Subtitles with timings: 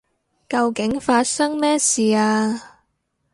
[0.49, 2.81] 究竟發生咩事啊？